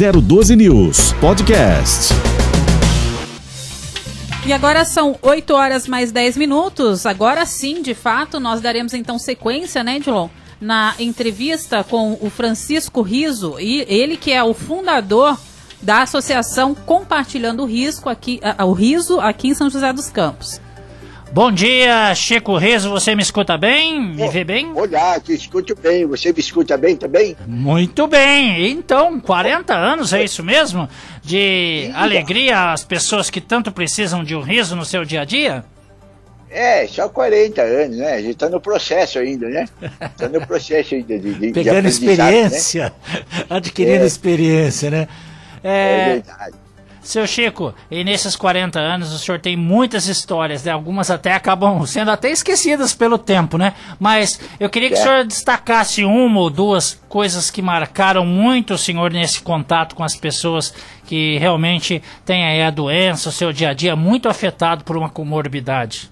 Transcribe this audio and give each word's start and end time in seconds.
012 0.00 0.56
News 0.56 1.12
Podcast. 1.20 2.14
E 4.46 4.50
agora 4.50 4.86
são 4.86 5.18
8 5.20 5.52
horas 5.52 5.86
mais 5.86 6.10
10 6.10 6.38
minutos. 6.38 7.04
Agora 7.04 7.44
sim, 7.44 7.82
de 7.82 7.92
fato, 7.92 8.40
nós 8.40 8.62
daremos 8.62 8.94
então 8.94 9.18
sequência, 9.18 9.84
né, 9.84 9.96
Edilon? 9.96 10.30
Na 10.58 10.94
entrevista 10.98 11.84
com 11.84 12.16
o 12.18 12.30
Francisco 12.30 13.02
Riso, 13.02 13.60
e 13.60 13.84
ele 13.90 14.16
que 14.16 14.32
é 14.32 14.42
o 14.42 14.54
fundador 14.54 15.38
da 15.82 16.00
Associação 16.00 16.74
Compartilhando 16.74 17.62
o 17.62 17.66
Risco 17.66 18.08
aqui, 18.08 18.40
o 18.58 18.72
Riso 18.72 19.20
aqui 19.20 19.48
em 19.48 19.54
São 19.54 19.68
José 19.68 19.92
dos 19.92 20.08
Campos. 20.08 20.62
Bom 21.32 21.52
dia, 21.52 22.12
Chico 22.16 22.56
Riso, 22.56 22.90
você 22.90 23.14
me 23.14 23.22
escuta 23.22 23.56
bem? 23.56 24.00
Me 24.00 24.28
vê 24.28 24.42
bem? 24.42 24.72
Olá, 24.74 25.20
te 25.20 25.32
escuto 25.32 25.76
bem. 25.80 26.04
Você 26.06 26.32
me 26.32 26.40
escuta 26.40 26.76
bem 26.76 26.96
também? 26.96 27.36
Muito 27.46 28.08
bem. 28.08 28.68
Então, 28.68 29.20
40 29.20 29.72
anos, 29.72 30.12
é 30.12 30.24
isso 30.24 30.42
mesmo? 30.42 30.88
De 31.22 31.88
alegria 31.94 32.72
às 32.72 32.84
pessoas 32.84 33.30
que 33.30 33.40
tanto 33.40 33.70
precisam 33.70 34.24
de 34.24 34.34
um 34.34 34.40
riso 34.40 34.74
no 34.74 34.84
seu 34.84 35.04
dia 35.04 35.20
a 35.20 35.24
dia? 35.24 35.64
É, 36.50 36.84
só 36.88 37.08
40 37.08 37.62
anos, 37.62 37.96
né? 37.96 38.14
A 38.14 38.20
gente 38.20 38.34
tá 38.34 38.48
no 38.48 38.60
processo 38.60 39.20
ainda, 39.20 39.48
né? 39.48 39.68
Tá 40.18 40.28
no 40.28 40.44
processo 40.44 40.96
ainda 40.96 41.16
de, 41.16 41.32
de 41.34 41.52
Pegando 41.52 41.82
de 41.82 41.88
experiência, 41.90 42.86
né? 42.86 43.22
adquirindo 43.48 44.02
é. 44.02 44.06
experiência, 44.06 44.90
né? 44.90 45.08
É, 45.62 46.00
é 46.00 46.12
verdade. 46.14 46.56
Seu 47.02 47.26
Chico, 47.26 47.74
e 47.90 48.04
nesses 48.04 48.36
40 48.36 48.78
anos 48.78 49.12
o 49.12 49.18
senhor 49.18 49.40
tem 49.40 49.56
muitas 49.56 50.06
histórias, 50.06 50.64
né? 50.64 50.72
algumas 50.72 51.10
até 51.10 51.32
acabam 51.32 51.84
sendo 51.88 52.10
até 52.10 52.30
esquecidas 52.30 52.94
pelo 52.94 53.16
tempo, 53.16 53.56
né? 53.56 53.74
Mas 53.98 54.38
eu 54.58 54.68
queria 54.68 54.88
que 54.88 54.96
é. 54.96 54.98
o 54.98 55.02
senhor 55.02 55.24
destacasse 55.24 56.04
uma 56.04 56.40
ou 56.40 56.50
duas 56.50 57.00
coisas 57.08 57.50
que 57.50 57.62
marcaram 57.62 58.26
muito 58.26 58.74
o 58.74 58.78
senhor 58.78 59.10
nesse 59.10 59.40
contato 59.40 59.94
com 59.94 60.04
as 60.04 60.14
pessoas 60.14 60.74
que 61.06 61.38
realmente 61.38 62.02
têm 62.24 62.44
aí 62.44 62.62
a 62.62 62.70
doença, 62.70 63.30
o 63.30 63.32
seu 63.32 63.52
dia 63.52 63.70
a 63.70 63.74
dia 63.74 63.96
muito 63.96 64.28
afetado 64.28 64.84
por 64.84 64.96
uma 64.96 65.08
comorbidade. 65.08 66.10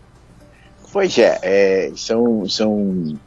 Pois 0.91 1.19
é, 1.19 1.39
é 1.43 1.93
são, 1.95 2.49
são, 2.49 3.19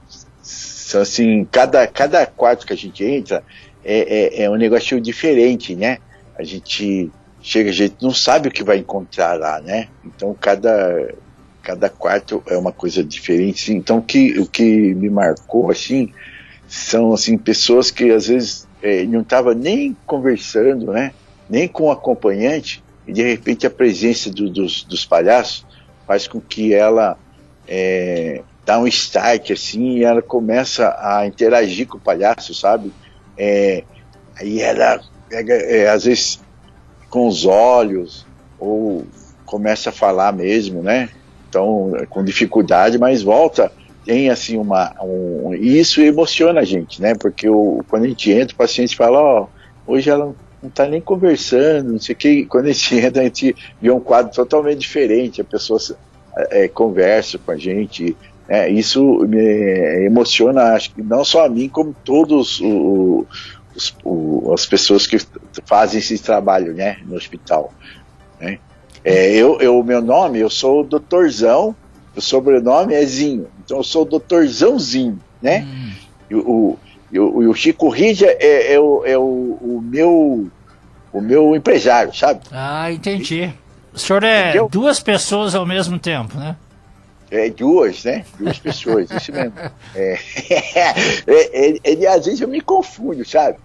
são 0.42 1.02
assim, 1.02 1.48
cada, 1.52 1.86
cada 1.86 2.26
quarto 2.26 2.66
que 2.66 2.74
a 2.74 2.78
gente 2.78 3.04
entra 3.04 3.44
é, 3.86 4.42
é, 4.42 4.44
é 4.44 4.50
um 4.50 4.56
negócio 4.56 5.00
diferente, 5.00 5.76
né? 5.76 6.00
A 6.38 6.44
gente 6.44 7.12
chega, 7.42 7.70
a 7.70 7.74
gente 7.74 7.96
não 8.02 8.14
sabe 8.14 8.48
o 8.48 8.52
que 8.52 8.64
vai 8.64 8.78
encontrar 8.78 9.38
lá, 9.38 9.60
né? 9.62 9.88
Então 10.06 10.36
cada 10.40 11.14
cada 11.64 11.90
quarto 11.90 12.42
é 12.48 12.58
uma 12.58 12.72
coisa 12.72 13.04
diferente. 13.04 13.74
Então 13.74 13.98
o 13.98 14.02
que 14.02 14.40
o 14.40 14.48
que 14.48 14.94
me 14.94 15.10
marcou 15.10 15.70
assim 15.72 16.12
são 16.68 17.14
assim 17.14 17.38
pessoas 17.38 17.92
que 17.92 18.12
às 18.12 18.28
vezes 18.28 18.68
é, 18.82 19.04
não 19.06 19.22
estava 19.22 19.54
nem 19.54 19.96
conversando, 20.06 20.92
né? 20.92 21.14
Nem 21.50 21.68
com 21.68 21.86
o 21.86 21.92
acompanhante 21.92 22.84
e 23.08 23.14
de 23.14 23.24
repente 23.24 23.66
a 23.66 23.70
presença 23.70 24.30
do, 24.30 24.50
dos, 24.50 24.84
dos 24.84 25.06
palhaços 25.06 25.66
faz 26.08 26.28
com 26.28 26.40
que 26.40 26.74
ela 26.74 27.18
é, 27.68 28.42
dá 28.66 28.80
um 28.80 28.88
start 28.88 29.52
assim 29.52 29.98
e 29.98 30.04
ela 30.04 30.22
começa 30.22 30.96
a 31.00 31.26
interagir 31.26 31.88
com 31.88 31.98
o 31.98 32.02
palhaço, 32.02 32.54
sabe? 32.54 32.92
É, 33.38 33.84
aí 34.36 34.62
ela 34.62 35.02
pega, 35.30 35.54
é, 35.54 35.90
às 35.90 36.06
vezes 36.06 36.40
com 37.12 37.28
os 37.28 37.46
olhos, 37.46 38.26
ou 38.58 39.06
começa 39.46 39.90
a 39.90 39.94
falar 39.94 40.32
mesmo, 40.32 40.82
né? 40.82 41.10
Então, 41.50 41.92
com 42.10 42.24
dificuldade, 42.24 42.98
mas 42.98 43.22
volta, 43.22 43.70
tem 44.06 44.30
assim 44.30 44.58
uma. 44.58 44.96
Um, 45.04 45.54
isso 45.54 46.02
emociona 46.02 46.62
a 46.62 46.64
gente, 46.64 47.02
né? 47.02 47.14
Porque 47.14 47.50
o, 47.50 47.84
quando 47.90 48.06
a 48.06 48.08
gente 48.08 48.32
entra, 48.32 48.56
o 48.56 48.58
paciente 48.58 48.96
fala: 48.96 49.20
Ó, 49.20 49.48
oh, 49.86 49.94
hoje 49.94 50.10
ela 50.10 50.34
não 50.62 50.70
está 50.70 50.88
nem 50.88 51.02
conversando, 51.02 51.92
não 51.92 52.00
sei 52.00 52.14
o 52.14 52.18
que. 52.18 52.46
Quando 52.46 52.68
a 52.68 52.72
gente 52.72 52.96
entra, 53.06 53.22
a 53.22 53.26
gente 53.26 53.56
vê 53.82 53.92
um 53.92 54.00
quadro 54.00 54.34
totalmente 54.34 54.80
diferente, 54.80 55.42
a 55.42 55.44
pessoa 55.44 55.80
é, 56.50 56.70
conversa 56.70 57.38
com 57.38 57.52
a 57.52 57.58
gente. 57.58 58.16
É, 58.48 58.70
isso 58.70 59.02
me 59.28 60.06
emociona, 60.06 60.74
acho 60.74 60.94
que 60.94 61.02
não 61.02 61.24
só 61.24 61.46
a 61.46 61.50
mim, 61.50 61.70
como 61.70 61.96
todos 62.04 62.60
os, 62.60 63.26
os, 63.76 63.96
o, 64.04 64.54
as 64.54 64.66
pessoas 64.66 65.08
que 65.08 65.18
fazem 65.66 66.00
esse 66.00 66.18
trabalho 66.20 66.74
né, 66.74 66.98
no 67.06 67.16
hospital. 67.16 67.74
Né? 68.40 68.60
É, 69.04 69.32
eu, 69.32 69.60
eu, 69.60 69.84
meu 69.84 70.02
nome, 70.02 70.40
eu 70.40 70.50
sou 70.50 70.82
o 70.82 70.84
doutorzão, 70.84 71.76
o 72.16 72.22
sobrenome 72.22 72.94
é 72.94 73.04
Zinho, 73.06 73.48
então 73.64 73.78
eu 73.78 73.84
sou 73.84 74.04
o 74.04 74.06
doutorzãozinho, 74.06 75.20
né? 75.42 75.66
Hum. 75.68 75.92
E, 76.30 76.36
o, 76.36 76.78
o, 77.14 77.50
o 77.50 77.54
Chico 77.54 77.90
Rídia 77.90 78.36
é, 78.40 78.74
é, 78.74 78.80
o, 78.80 79.04
é 79.06 79.18
o, 79.18 79.58
o, 79.62 79.82
meu 79.84 80.50
o 81.12 81.22
meu 81.22 81.56
empresário, 81.56 82.16
sabe? 82.16 82.42
Ah, 82.52 82.92
entendi. 82.92 83.52
O 83.94 84.00
senhor 84.00 84.24
é 84.24 84.50
Entendeu? 84.50 84.70
duas 84.70 85.00
pessoas 85.00 85.54
ao 85.54 85.66
mesmo 85.66 86.00
tempo, 86.00 86.38
né? 86.38 86.56
É, 87.32 87.50
duas, 87.50 88.04
né? 88.04 88.26
Duas 88.38 88.60
pessoas, 88.60 89.10
isso 89.10 89.32
mesmo. 89.32 89.54
É, 89.96 90.20
é, 91.26 91.80
ele, 91.82 92.06
às 92.06 92.26
vezes 92.26 92.42
eu 92.42 92.48
me 92.48 92.60
confundo, 92.60 93.26
sabe? 93.26 93.58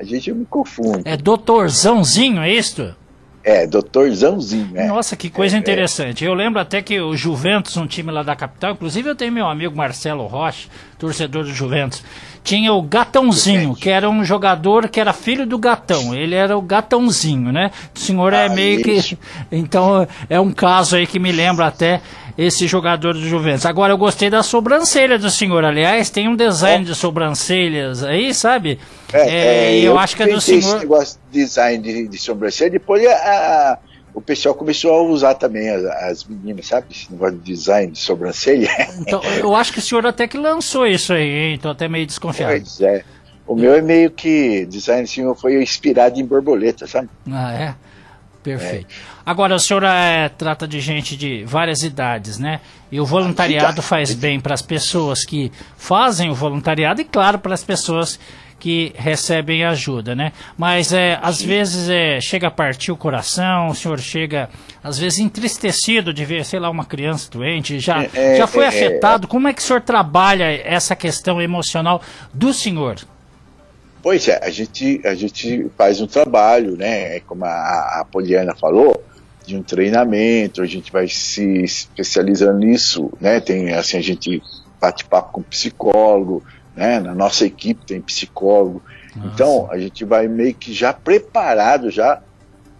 Às 0.00 0.08
vezes 0.08 0.28
eu 0.28 0.36
me 0.36 0.46
confundo. 0.46 1.02
É 1.04 1.16
doutorzãozinho, 1.16 2.40
é 2.40 2.52
isto? 2.52 2.94
É, 3.42 3.66
doutorzãozinho, 3.66 4.70
né? 4.72 4.86
Nossa, 4.86 5.16
que 5.16 5.30
coisa 5.30 5.56
é, 5.56 5.58
é. 5.58 5.60
interessante. 5.60 6.24
Eu 6.24 6.34
lembro 6.34 6.60
até 6.60 6.80
que 6.80 7.00
o 7.00 7.16
Juventus, 7.16 7.76
um 7.76 7.86
time 7.86 8.12
lá 8.12 8.22
da 8.22 8.36
capital, 8.36 8.72
inclusive 8.72 9.08
eu 9.08 9.16
tenho 9.16 9.32
meu 9.32 9.46
amigo 9.46 9.76
Marcelo 9.76 10.26
Rocha, 10.26 10.68
torcedor 10.96 11.42
do 11.42 11.52
Juventus, 11.52 12.04
tinha 12.42 12.72
o 12.72 12.82
Gatãozinho, 12.82 13.74
que 13.74 13.90
era 13.90 14.08
um 14.08 14.24
jogador 14.24 14.88
que 14.88 15.00
era 15.00 15.12
filho 15.12 15.46
do 15.46 15.58
Gatão. 15.58 16.14
Ele 16.14 16.34
era 16.34 16.56
o 16.56 16.62
Gatãozinho, 16.62 17.52
né? 17.52 17.70
O 17.94 17.98
senhor 17.98 18.32
é 18.32 18.46
ah, 18.46 18.48
meio 18.48 18.80
isso. 18.90 19.16
que. 19.16 19.18
Então 19.58 20.06
é 20.28 20.38
um 20.38 20.52
caso 20.52 20.96
aí 20.96 21.06
que 21.06 21.18
me 21.18 21.32
lembra 21.32 21.66
até 21.66 22.00
esse 22.38 22.68
jogador 22.68 23.14
do 23.14 23.28
Juventus. 23.28 23.66
Agora 23.66 23.92
eu 23.92 23.98
gostei 23.98 24.30
da 24.30 24.44
sobrancelha 24.44 25.18
do 25.18 25.28
senhor. 25.28 25.64
Aliás, 25.64 26.08
tem 26.08 26.28
um 26.28 26.36
design 26.36 26.84
de 26.84 26.94
sobrancelhas 26.94 28.04
aí, 28.04 28.32
sabe? 28.32 28.78
É, 29.12 29.28
é, 29.28 29.34
é 29.34 29.78
eu, 29.80 29.92
eu, 29.92 29.98
acho 29.98 30.14
que 30.14 30.22
é 30.22 30.28
do 30.28 30.40
senhor. 30.40 30.60
Esse 30.60 30.78
negócio 30.78 31.18
de 31.32 31.40
design 31.40 31.82
de, 31.82 32.06
de 32.06 32.18
sobrancelha, 32.18 32.70
depois 32.70 33.04
a, 33.04 33.12
a, 33.12 33.78
o 34.18 34.20
pessoal 34.20 34.52
começou 34.52 34.92
a 34.92 35.02
usar 35.02 35.34
também 35.34 35.70
as, 35.70 35.84
as, 35.84 36.24
meninas, 36.24 36.66
sabe? 36.66 36.88
Esse 36.90 37.10
negócio 37.12 37.36
de 37.36 37.44
design 37.44 37.92
de 37.92 37.98
sobrancelha. 37.98 38.68
Então, 38.98 39.22
eu 39.38 39.54
acho 39.54 39.72
que 39.72 39.78
o 39.78 39.82
senhor 39.82 40.04
até 40.04 40.26
que 40.26 40.36
lançou 40.36 40.84
isso 40.84 41.12
aí, 41.12 41.52
hein? 41.52 41.58
Tô 41.58 41.68
até 41.68 41.88
meio 41.88 42.04
desconfiado. 42.04 42.50
Pois 42.50 42.80
é. 42.80 43.04
O 43.46 43.54
meu 43.54 43.72
é 43.72 43.80
meio 43.80 44.10
que 44.10 44.66
design 44.66 45.04
assim, 45.04 45.22
foi 45.36 45.62
inspirado 45.62 46.18
em 46.18 46.24
borboleta, 46.24 46.86
sabe? 46.86 47.08
Ah, 47.30 47.54
é? 47.54 47.74
Perfeito. 48.48 48.86
É. 48.90 49.20
Agora, 49.24 49.54
o 49.54 49.58
senhor 49.58 49.82
é, 49.82 50.28
trata 50.28 50.66
de 50.66 50.80
gente 50.80 51.16
de 51.16 51.44
várias 51.44 51.82
idades, 51.82 52.38
né? 52.38 52.60
E 52.90 53.00
o 53.00 53.04
voluntariado 53.04 53.82
faz 53.82 54.14
bem 54.14 54.40
para 54.40 54.54
as 54.54 54.62
pessoas 54.62 55.24
que 55.24 55.52
fazem 55.76 56.30
o 56.30 56.34
voluntariado 56.34 57.00
e, 57.00 57.04
claro, 57.04 57.38
para 57.38 57.54
as 57.54 57.62
pessoas 57.62 58.18
que 58.58 58.92
recebem 58.96 59.64
ajuda, 59.64 60.14
né? 60.14 60.32
Mas 60.56 60.92
é, 60.92 61.18
às 61.22 61.40
vezes 61.40 61.88
é, 61.88 62.20
chega 62.20 62.48
a 62.48 62.50
partir 62.50 62.90
o 62.90 62.96
coração, 62.96 63.68
o 63.68 63.74
senhor 63.74 64.00
chega 64.00 64.48
às 64.82 64.98
vezes 64.98 65.18
entristecido 65.20 66.12
de 66.12 66.24
ver, 66.24 66.44
sei 66.44 66.58
lá, 66.58 66.68
uma 66.68 66.84
criança 66.84 67.30
doente, 67.30 67.78
já, 67.78 68.02
é, 68.02 68.10
é 68.14 68.36
já 68.36 68.46
foi 68.46 68.64
é, 68.64 68.68
afetado. 68.68 69.28
Como 69.28 69.46
é 69.46 69.52
que 69.52 69.60
o 69.60 69.64
senhor 69.64 69.82
trabalha 69.82 70.44
essa 70.64 70.96
questão 70.96 71.40
emocional 71.40 72.02
do 72.34 72.52
senhor? 72.52 72.96
Pois 74.02 74.28
é, 74.28 74.38
a 74.42 74.50
gente, 74.50 75.00
a 75.04 75.14
gente 75.14 75.70
faz 75.76 76.00
um 76.00 76.06
trabalho, 76.06 76.76
né? 76.76 77.20
Como 77.20 77.44
a, 77.44 78.00
a 78.00 78.06
Poliana 78.10 78.54
falou, 78.54 79.02
de 79.44 79.56
um 79.56 79.62
treinamento, 79.62 80.62
a 80.62 80.66
gente 80.66 80.92
vai 80.92 81.08
se 81.08 81.62
especializando 81.62 82.58
nisso, 82.58 83.10
né? 83.20 83.40
Tem 83.40 83.72
assim, 83.72 83.96
a 83.96 84.02
gente 84.02 84.42
bate 84.80 85.04
papo 85.04 85.32
com 85.32 85.42
psicólogo, 85.42 86.44
né? 86.76 87.00
Na 87.00 87.14
nossa 87.14 87.44
equipe 87.44 87.84
tem 87.84 88.00
psicólogo. 88.00 88.82
Nossa. 89.16 89.30
Então, 89.32 89.68
a 89.70 89.78
gente 89.78 90.04
vai 90.04 90.28
meio 90.28 90.54
que 90.54 90.72
já 90.72 90.92
preparado 90.92 91.90
já 91.90 92.22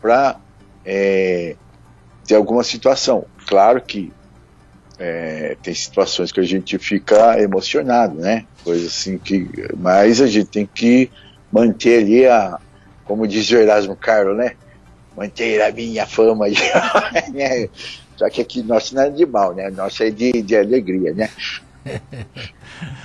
para 0.00 0.36
é, 0.84 1.56
ter 2.26 2.36
alguma 2.36 2.62
situação. 2.62 3.24
Claro 3.46 3.80
que 3.80 4.12
é, 4.98 5.56
tem 5.62 5.72
situações 5.74 6.32
que 6.32 6.40
a 6.40 6.44
gente 6.44 6.76
fica 6.78 7.40
emocionado, 7.40 8.16
né? 8.16 8.44
Coisa 8.64 8.86
assim 8.86 9.16
que. 9.16 9.48
Mas 9.76 10.20
a 10.20 10.26
gente 10.26 10.48
tem 10.48 10.66
que 10.66 11.10
manter 11.52 12.02
ali 12.02 12.26
a. 12.26 12.58
Como 13.04 13.26
diz 13.26 13.48
o 13.50 13.56
Erasmo 13.56 13.96
Carlos, 13.96 14.36
né? 14.36 14.52
Manter 15.16 15.62
a 15.62 15.72
minha 15.72 16.06
fama. 16.06 16.46
Né? 17.32 17.68
Só 18.16 18.28
que 18.28 18.40
aqui 18.40 18.62
nosso 18.62 18.94
não 18.96 19.02
é 19.02 19.10
de 19.10 19.24
mal, 19.24 19.54
né? 19.54 19.70
Nosso 19.70 20.02
é 20.02 20.10
de, 20.10 20.42
de 20.42 20.56
alegria, 20.56 21.14
né? 21.14 21.30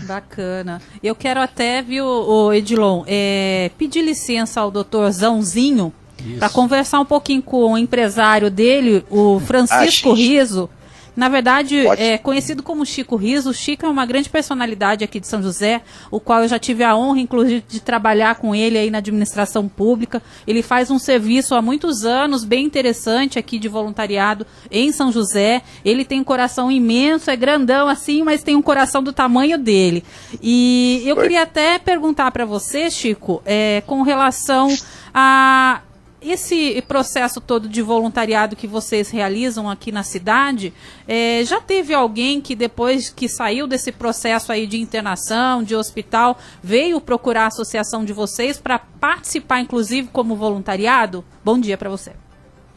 Bacana. 0.07 0.81
Eu 1.03 1.15
quero 1.15 1.39
até, 1.39 1.81
viu, 1.81 2.05
o 2.05 2.51
Edilon, 2.51 3.03
é, 3.07 3.69
pedir 3.77 4.01
licença 4.01 4.59
ao 4.59 4.71
doutor 4.71 5.11
Zãozinho 5.11 5.93
para 6.39 6.49
conversar 6.49 6.99
um 6.99 7.05
pouquinho 7.05 7.41
com 7.41 7.73
o 7.73 7.77
empresário 7.77 8.49
dele, 8.49 9.05
o 9.09 9.39
Francisco 9.39 10.13
Riso, 10.13 10.69
Na 11.15 11.29
verdade, 11.29 11.83
Pode. 11.83 12.01
é 12.01 12.17
conhecido 12.17 12.63
como 12.63 12.85
Chico 12.85 13.15
Riso. 13.15 13.51
O 13.51 13.53
Chico 13.53 13.85
é 13.85 13.89
uma 13.89 14.05
grande 14.05 14.29
personalidade 14.29 15.03
aqui 15.03 15.19
de 15.19 15.27
São 15.27 15.41
José, 15.43 15.81
o 16.09 16.19
qual 16.19 16.41
eu 16.41 16.47
já 16.47 16.57
tive 16.57 16.83
a 16.83 16.95
honra, 16.95 17.19
inclusive, 17.19 17.63
de 17.67 17.79
trabalhar 17.79 18.35
com 18.35 18.55
ele 18.55 18.77
aí 18.77 18.89
na 18.89 18.97
administração 18.97 19.67
pública. 19.67 20.21
Ele 20.47 20.63
faz 20.63 20.89
um 20.89 20.97
serviço 20.97 21.53
há 21.53 21.61
muitos 21.61 22.03
anos, 22.03 22.43
bem 22.43 22.65
interessante 22.65 23.37
aqui 23.37 23.59
de 23.59 23.67
voluntariado 23.67 24.45
em 24.71 24.91
São 24.91 25.11
José. 25.11 25.61
Ele 25.85 26.03
tem 26.03 26.19
um 26.19 26.23
coração 26.23 26.71
imenso, 26.71 27.29
é 27.29 27.35
grandão 27.35 27.87
assim, 27.87 28.23
mas 28.23 28.41
tem 28.41 28.55
um 28.55 28.61
coração 28.61 29.03
do 29.03 29.13
tamanho 29.13 29.57
dele. 29.57 30.03
E 30.41 31.03
eu 31.05 31.15
Oi. 31.15 31.21
queria 31.21 31.43
até 31.43 31.77
perguntar 31.77 32.31
para 32.31 32.45
você, 32.45 32.89
Chico, 32.89 33.41
é, 33.45 33.83
com 33.85 34.01
relação 34.01 34.67
a 35.13 35.81
esse 36.25 36.81
processo 36.87 37.41
todo 37.41 37.67
de 37.67 37.81
voluntariado 37.81 38.55
que 38.55 38.67
vocês 38.67 39.09
realizam 39.09 39.69
aqui 39.69 39.91
na 39.91 40.03
cidade, 40.03 40.73
é, 41.07 41.43
já 41.43 41.59
teve 41.59 41.93
alguém 41.93 42.39
que 42.41 42.55
depois 42.55 43.09
que 43.09 43.27
saiu 43.27 43.67
desse 43.67 43.91
processo 43.91 44.51
aí 44.51 44.65
de 44.65 44.79
internação, 44.79 45.63
de 45.63 45.75
hospital, 45.75 46.37
veio 46.61 47.01
procurar 47.01 47.43
a 47.43 47.47
associação 47.47 48.05
de 48.05 48.13
vocês 48.13 48.59
para 48.59 48.79
participar, 48.79 49.59
inclusive, 49.59 50.09
como 50.11 50.35
voluntariado? 50.35 51.23
Bom 51.43 51.59
dia 51.59 51.77
para 51.77 51.89
você. 51.89 52.11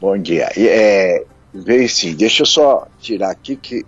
Bom 0.01 0.19
dia. 0.19 0.49
É, 0.57 1.25
veio 1.53 1.89
sim. 1.89 2.15
Deixa 2.15 2.43
eu 2.43 2.47
só 2.47 2.87
tirar 3.01 3.31
aqui 3.31 3.57
que 3.57 3.85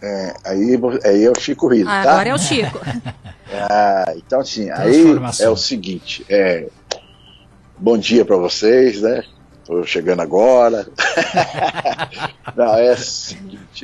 é, 0.00 0.34
aí, 0.44 0.78
aí 1.04 1.24
eu 1.24 1.32
fico 1.38 1.66
rindo, 1.68 1.90
ah, 1.90 2.02
tá? 2.02 2.12
Agora 2.12 2.28
é 2.28 2.34
o 2.34 2.38
Chico. 2.38 2.80
ah, 3.52 4.14
então, 4.16 4.40
assim, 4.40 4.70
aí 4.70 5.02
é 5.40 5.48
o 5.48 5.56
seguinte, 5.56 6.24
é, 6.28 6.68
bom 7.80 7.96
dia 7.96 8.24
para 8.24 8.36
vocês, 8.36 9.02
né? 9.02 9.24
Estou 9.60 9.84
chegando 9.84 10.20
agora. 10.20 10.86
Não, 12.56 12.74
é 12.74 12.96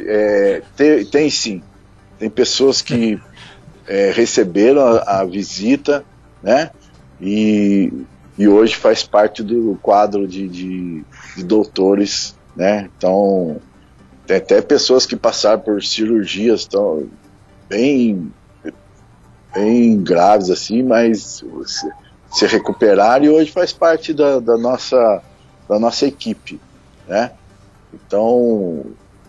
é, 0.00 0.62
tem, 0.76 1.04
tem, 1.04 1.30
sim, 1.30 1.62
tem 2.18 2.28
pessoas 2.28 2.82
que 2.82 3.20
é, 3.86 4.10
receberam 4.10 4.82
a, 4.82 5.20
a, 5.20 5.24
visita, 5.24 6.04
né? 6.42 6.70
E, 7.20 7.92
e 8.36 8.48
hoje 8.48 8.74
faz 8.74 9.02
parte 9.02 9.42
do 9.42 9.78
quadro 9.80 10.26
de, 10.26 10.48
de, 10.48 11.04
de 11.36 11.44
doutores, 11.44 12.34
né? 12.56 12.88
Então, 12.96 13.60
tem 14.26 14.38
até 14.38 14.60
pessoas 14.62 15.06
que 15.06 15.16
passaram 15.16 15.60
por 15.60 15.82
cirurgias 15.82 16.66
tão, 16.66 17.08
bem, 17.68 18.32
bem 19.54 20.02
graves 20.02 20.50
assim, 20.50 20.82
mas 20.82 21.44
se 22.34 22.46
recuperaram 22.46 23.24
e 23.24 23.30
hoje 23.30 23.52
faz 23.52 23.72
parte 23.72 24.12
da, 24.12 24.40
da, 24.40 24.58
nossa, 24.58 25.22
da 25.68 25.78
nossa 25.78 26.04
equipe, 26.04 26.60
né? 27.06 27.30
Então, 27.92 28.84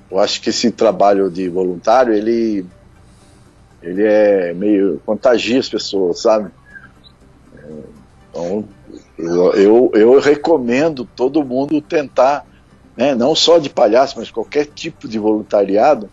eu 0.10 0.20
acho 0.20 0.42
que 0.42 0.50
esse 0.50 0.72
trabalho 0.72 1.30
de 1.30 1.48
voluntário, 1.48 2.16
ele, 2.16 2.66
ele 3.84 4.04
é 4.04 4.54
meio 4.56 5.00
contagia 5.06 5.60
as 5.60 5.70
pessoas, 5.70 6.20
sabe? 6.20 6.50
Então, 8.32 8.66
eu, 9.20 9.54
eu, 9.54 9.92
eu 9.94 10.20
recomendo 10.20 11.06
todo 11.06 11.46
mundo 11.46 11.80
tentar, 11.80 12.44
né, 12.98 13.14
não 13.14 13.36
só 13.36 13.60
de 13.60 13.70
palhaço, 13.70 14.18
mas 14.18 14.32
qualquer 14.32 14.66
tipo 14.66 15.08
de 15.08 15.20
voluntariado, 15.20 16.10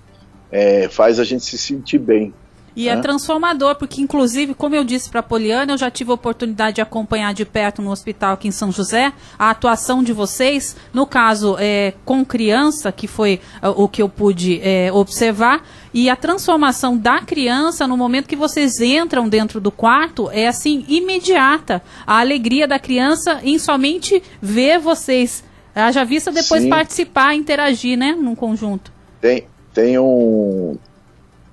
é, 0.51 0.89
faz 0.89 1.19
a 1.19 1.25
gente 1.25 1.45
se 1.45 1.57
sentir 1.57 1.99
bem. 1.99 2.35
E 2.75 2.89
é. 2.89 2.93
é 2.93 2.97
transformador, 2.97 3.77
porque 3.77 4.01
inclusive, 4.01 4.55
como 4.55 4.75
eu 4.75 4.85
disse 4.85 5.11
para 5.11 5.21
a 5.21 5.23
Poliana, 5.23 5.75
eu 5.75 5.79
já 5.79 5.91
tive 5.91 6.11
a 6.11 6.15
oportunidade 6.15 6.77
de 6.77 6.81
acompanhar 6.81 7.35
de 7.35 7.45
perto 7.45 7.83
no 7.83 7.91
hospital 7.91 8.35
aqui 8.35 8.49
em 8.49 8.53
São 8.53 8.73
José 8.73 9.13
a 9.39 9.51
atuação 9.51 10.03
de 10.03 10.13
vocês, 10.13 10.77
no 10.93 11.07
caso 11.07 11.57
é, 11.59 11.95
com 12.05 12.25
criança, 12.25 12.91
que 12.91 13.07
foi 13.07 13.41
uh, 13.63 13.69
o 13.83 13.89
que 13.89 14.03
eu 14.03 14.09
pude 14.09 14.61
é, 14.63 14.91
observar, 14.93 15.63
e 15.93 16.09
a 16.09 16.17
transformação 16.17 16.97
da 16.97 17.21
criança 17.21 17.87
no 17.87 17.97
momento 17.97 18.29
que 18.29 18.37
vocês 18.37 18.81
entram 18.81 19.29
dentro 19.29 19.61
do 19.61 19.71
quarto 19.71 20.31
é 20.31 20.47
assim 20.47 20.85
imediata. 20.89 21.83
A 22.07 22.21
alegria 22.21 22.67
da 22.67 22.79
criança 22.79 23.41
em 23.43 23.59
somente 23.59 24.23
ver 24.41 24.79
vocês, 24.79 25.45
haja 25.75 26.05
vista 26.05 26.31
depois 26.31 26.63
Sim. 26.63 26.71
participar, 26.71 27.35
interagir, 27.35 27.99
né, 27.99 28.17
num 28.19 28.35
conjunto. 28.35 28.91
Tem, 29.21 29.47
tem 29.75 29.99
um 29.99 30.77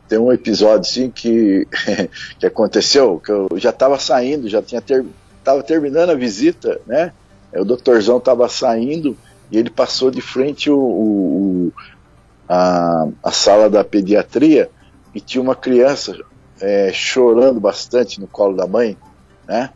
tem 0.10 0.18
um 0.18 0.34
episódio 0.34 0.82
assim 0.82 1.12
que, 1.12 1.68
que 2.40 2.46
aconteceu, 2.46 3.22
que 3.24 3.32
eu 3.32 3.48
já 3.56 3.70
estava 3.70 4.00
saindo, 4.00 4.50
já 4.50 4.62
tinha 4.62 4.82
ter, 4.82 5.06
tava 5.44 5.62
terminando 5.62 6.10
a 6.10 6.16
visita, 6.16 6.82
né? 6.88 7.14
O 7.54 7.64
doutorzão 7.64 8.18
estava 8.18 8.50
saindo 8.50 9.16
e 9.52 9.58
ele 9.58 9.70
passou 9.70 10.10
de 10.10 10.22
frente 10.22 10.70
o, 10.70 10.78
o, 10.78 11.74
a, 12.48 13.08
a 13.24 13.32
sala 13.32 13.70
da 13.70 13.84
pediatria 13.84 14.70
e 15.14 15.22
tinha 15.22 15.42
uma 15.42 15.56
criança 15.56 16.18
é, 16.60 16.92
chorando 16.92 17.60
bastante 17.60 18.20
no 18.20 18.28
colo 18.28 18.56
da 18.58 18.66
mãe, 18.66 18.98
né? 19.48 19.70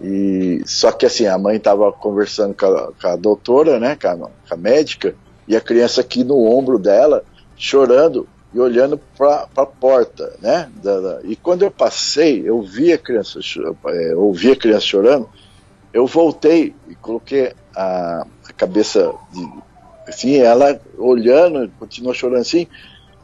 E 0.00 0.62
só 0.66 0.92
que 0.92 1.04
assim 1.04 1.26
a 1.26 1.36
mãe 1.38 1.56
estava 1.56 1.90
conversando 1.92 2.54
com 2.54 2.66
a, 2.66 2.92
com 2.92 3.08
a, 3.08 3.16
doutora, 3.16 3.78
né, 3.78 3.96
com 3.96 4.08
a, 4.08 4.16
com 4.16 4.30
a 4.50 4.56
médica, 4.56 5.14
e 5.46 5.56
a 5.56 5.60
criança 5.60 6.00
aqui 6.00 6.24
no 6.24 6.44
ombro 6.44 6.78
dela 6.78 7.22
chorando 7.56 8.26
e 8.52 8.58
olhando 8.58 8.98
para 9.16 9.46
a 9.56 9.66
porta, 9.66 10.34
né? 10.40 10.70
Da, 10.82 11.00
da, 11.00 11.20
e 11.22 11.36
quando 11.36 11.62
eu 11.62 11.70
passei, 11.70 12.42
eu 12.44 12.60
vi 12.62 12.92
a 12.92 12.98
criança, 12.98 13.38
é, 13.86 14.14
ouvi 14.14 14.50
a 14.50 14.56
criança 14.56 14.80
chorando, 14.80 15.28
eu 15.92 16.06
voltei 16.06 16.74
e 16.88 16.94
coloquei 16.94 17.52
a, 17.74 18.26
a 18.48 18.52
cabeça 18.52 19.12
de, 19.32 19.48
assim, 20.06 20.36
ela 20.36 20.80
olhando, 20.98 21.70
continuou 21.78 22.14
chorando 22.14 22.40
assim, 22.40 22.66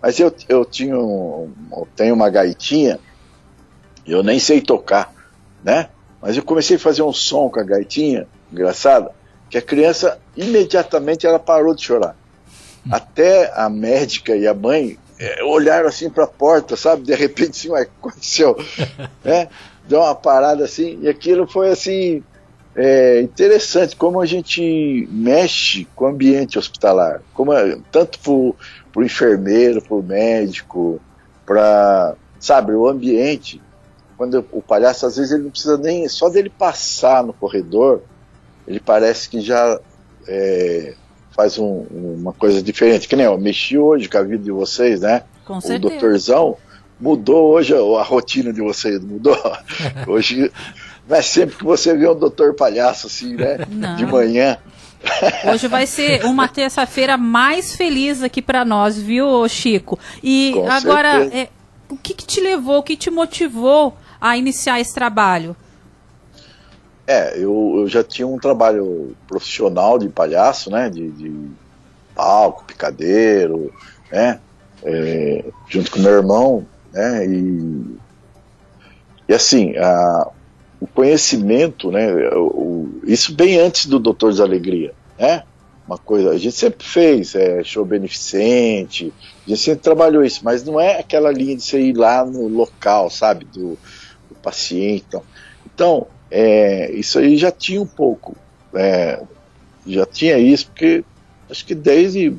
mas 0.00 0.20
eu, 0.20 0.32
eu 0.48 0.64
tinha 0.64 0.96
um, 0.96 1.52
eu 1.72 1.88
tenho 1.96 2.14
uma 2.14 2.30
gaitinha, 2.30 2.98
eu 4.06 4.22
nem 4.22 4.38
sei 4.38 4.60
tocar, 4.60 5.12
né? 5.64 5.88
Mas 6.22 6.36
eu 6.36 6.44
comecei 6.44 6.76
a 6.76 6.80
fazer 6.80 7.02
um 7.02 7.12
som 7.12 7.48
com 7.48 7.58
a 7.58 7.64
gaitinha, 7.64 8.28
engraçado, 8.52 9.10
que 9.50 9.58
a 9.58 9.62
criança 9.62 10.20
imediatamente 10.36 11.26
ela 11.26 11.38
parou 11.38 11.74
de 11.74 11.82
chorar. 11.82 12.16
Até 12.90 13.52
a 13.54 13.68
médica 13.68 14.36
e 14.36 14.46
a 14.46 14.54
mãe 14.54 14.96
é, 15.18 15.42
olharam 15.44 15.88
assim 15.88 16.10
para 16.10 16.24
a 16.24 16.28
porta, 16.28 16.76
sabe? 16.76 17.02
De 17.02 17.14
repente, 17.14 17.50
assim, 17.50 17.68
que 17.68 17.90
aconteceu? 17.98 18.56
né? 19.24 19.48
Deu 19.88 20.00
uma 20.00 20.14
parada 20.14 20.64
assim, 20.64 20.98
e 21.00 21.08
aquilo 21.08 21.46
foi 21.46 21.70
assim. 21.70 22.22
É 22.74 23.20
interessante 23.22 23.96
como 23.96 24.20
a 24.20 24.26
gente 24.26 25.08
mexe 25.10 25.86
com 25.94 26.04
o 26.04 26.08
ambiente 26.08 26.58
hospitalar, 26.58 27.22
como 27.32 27.52
é, 27.52 27.78
tanto 27.90 28.18
para 28.18 29.00
o 29.00 29.04
enfermeiro, 29.04 29.80
para 29.80 29.94
o 29.94 30.02
médico, 30.02 31.00
para 31.46 32.14
sabe 32.38 32.72
o 32.74 32.86
ambiente. 32.86 33.62
Quando 34.18 34.44
o 34.52 34.60
palhaço 34.60 35.06
às 35.06 35.16
vezes 35.16 35.32
ele 35.32 35.44
não 35.44 35.50
precisa 35.50 35.78
nem 35.78 36.06
só 36.08 36.28
dele 36.28 36.50
passar 36.50 37.22
no 37.22 37.32
corredor, 37.32 38.02
ele 38.68 38.80
parece 38.80 39.28
que 39.30 39.40
já 39.40 39.80
é, 40.28 40.94
faz 41.36 41.58
um, 41.58 41.84
uma 41.90 42.32
coisa 42.32 42.62
diferente. 42.62 43.06
Que 43.06 43.14
nem 43.14 43.26
eu 43.26 43.38
mexi 43.38 43.76
hoje 43.76 44.08
com 44.08 44.16
a 44.16 44.22
vida 44.22 44.42
de 44.42 44.50
vocês, 44.50 45.02
né? 45.02 45.22
Com 45.44 45.58
o 45.58 45.60
certeza. 45.60 45.78
doutorzão 45.78 46.56
mudou 46.98 47.52
hoje 47.52 47.74
a, 47.74 47.76
a, 47.76 48.02
rotina 48.02 48.52
de 48.52 48.62
vocês, 48.62 48.98
mudou. 49.04 49.36
hoje 50.08 50.50
não 51.08 51.16
é 51.16 51.22
sempre 51.22 51.56
que 51.56 51.64
você 51.64 51.94
vê 51.94 52.08
um 52.08 52.18
doutor 52.18 52.54
palhaço 52.54 53.06
assim, 53.06 53.34
né? 53.34 53.58
Não. 53.68 53.96
De 53.96 54.06
manhã. 54.06 54.56
Hoje 55.52 55.68
vai 55.68 55.86
ser 55.86 56.24
uma 56.24 56.48
terça-feira 56.48 57.16
mais 57.16 57.76
feliz 57.76 58.22
aqui 58.22 58.42
para 58.42 58.64
nós, 58.64 58.98
viu, 58.98 59.46
Chico? 59.48 59.98
E 60.22 60.52
Com 60.54 60.68
agora, 60.68 61.26
é, 61.26 61.48
o 61.88 61.96
que, 61.96 62.14
que 62.14 62.26
te 62.26 62.40
levou, 62.40 62.78
o 62.78 62.82
que 62.82 62.96
te 62.96 63.10
motivou 63.10 63.96
a 64.20 64.36
iniciar 64.36 64.80
esse 64.80 64.94
trabalho? 64.94 65.54
É, 67.06 67.38
eu, 67.38 67.74
eu 67.76 67.88
já 67.88 68.02
tinha 68.02 68.26
um 68.26 68.38
trabalho 68.38 69.14
profissional 69.28 69.98
de 69.98 70.08
palhaço, 70.08 70.70
né? 70.70 70.90
De, 70.90 71.08
de 71.12 71.50
palco, 72.14 72.64
picadeiro, 72.64 73.72
né? 74.10 74.40
É, 74.82 75.44
junto 75.68 75.90
com 75.90 76.00
meu 76.00 76.12
irmão, 76.12 76.66
né? 76.92 77.24
E, 77.26 77.96
e 79.28 79.34
assim, 79.34 79.76
a, 79.76 80.28
o 80.80 80.86
conhecimento, 80.86 81.92
né? 81.92 82.12
O, 82.34 83.00
isso 83.04 83.32
bem 83.34 83.58
antes 83.58 83.86
do 83.86 84.00
Doutores 84.00 84.38
da 84.38 84.44
Alegria, 84.44 84.92
né? 85.18 85.44
Uma 85.86 85.98
coisa, 85.98 86.30
a 86.30 86.38
gente 86.38 86.56
sempre 86.56 86.84
fez 86.84 87.36
é, 87.36 87.62
show 87.62 87.84
beneficente, 87.84 89.12
a 89.46 89.50
gente 89.50 89.60
sempre 89.60 89.82
trabalhou 89.82 90.24
isso, 90.24 90.40
mas 90.42 90.64
não 90.64 90.80
é 90.80 90.98
aquela 90.98 91.30
linha 91.30 91.54
de 91.54 91.62
você 91.62 91.80
ir 91.80 91.96
lá 91.96 92.24
no 92.24 92.48
local, 92.48 93.08
sabe, 93.08 93.44
do, 93.44 93.78
do 94.28 94.34
paciente. 94.42 95.04
Então, 95.06 95.22
então 95.72 96.06
é, 96.30 96.90
isso 96.92 97.18
aí 97.18 97.36
já 97.36 97.50
tinha 97.50 97.80
um 97.80 97.86
pouco. 97.86 98.36
É, 98.74 99.22
já 99.86 100.04
tinha 100.04 100.38
isso, 100.38 100.66
porque 100.66 101.04
acho 101.48 101.64
que 101.64 101.74
desde 101.74 102.36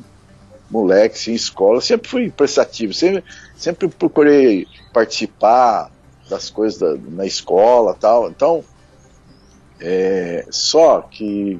moleque, 0.70 1.16
assim, 1.16 1.32
escola, 1.32 1.80
sempre 1.80 2.08
fui 2.08 2.30
prestativo, 2.30 2.92
sempre, 2.92 3.24
sempre 3.56 3.88
procurei 3.88 4.66
participar 4.92 5.90
das 6.28 6.50
coisas 6.50 6.78
da, 6.78 6.94
na 7.10 7.24
escola 7.24 7.94
tal. 7.94 8.28
Então, 8.28 8.62
é, 9.80 10.44
só 10.50 11.00
que 11.00 11.58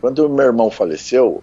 quando 0.00 0.28
meu 0.28 0.46
irmão 0.46 0.70
faleceu, 0.70 1.42